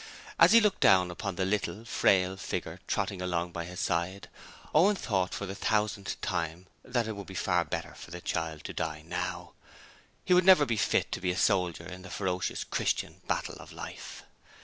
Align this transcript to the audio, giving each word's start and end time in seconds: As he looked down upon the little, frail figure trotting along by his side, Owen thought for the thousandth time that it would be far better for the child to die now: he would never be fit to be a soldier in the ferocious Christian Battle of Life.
As 0.39 0.51
he 0.51 0.59
looked 0.61 0.79
down 0.79 1.11
upon 1.11 1.35
the 1.35 1.45
little, 1.45 1.85
frail 1.85 2.35
figure 2.35 2.79
trotting 2.87 3.21
along 3.21 3.51
by 3.51 3.65
his 3.65 3.79
side, 3.79 4.29
Owen 4.73 4.95
thought 4.95 5.31
for 5.31 5.45
the 5.45 5.53
thousandth 5.53 6.19
time 6.21 6.65
that 6.83 7.07
it 7.07 7.15
would 7.15 7.27
be 7.27 7.35
far 7.35 7.63
better 7.63 7.93
for 7.93 8.09
the 8.09 8.19
child 8.19 8.63
to 8.63 8.73
die 8.73 9.03
now: 9.03 9.53
he 10.25 10.33
would 10.33 10.43
never 10.43 10.65
be 10.65 10.75
fit 10.75 11.11
to 11.11 11.21
be 11.21 11.29
a 11.29 11.37
soldier 11.37 11.85
in 11.87 12.01
the 12.01 12.09
ferocious 12.09 12.63
Christian 12.63 13.21
Battle 13.27 13.57
of 13.59 13.71
Life. 13.71 14.23